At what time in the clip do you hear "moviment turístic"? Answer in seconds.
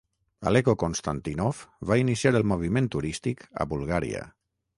2.53-3.45